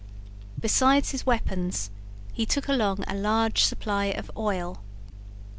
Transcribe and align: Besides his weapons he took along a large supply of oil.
Besides 0.59 1.11
his 1.11 1.27
weapons 1.27 1.91
he 2.33 2.43
took 2.43 2.67
along 2.67 3.03
a 3.07 3.13
large 3.13 3.63
supply 3.63 4.05
of 4.05 4.31
oil. 4.35 4.81